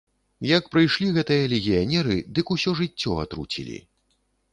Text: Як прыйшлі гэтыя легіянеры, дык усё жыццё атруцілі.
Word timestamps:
Як 0.51 0.69
прыйшлі 0.75 1.09
гэтыя 1.17 1.43
легіянеры, 1.51 2.15
дык 2.39 2.45
усё 2.55 2.73
жыццё 2.81 3.13
атруцілі. 3.25 3.77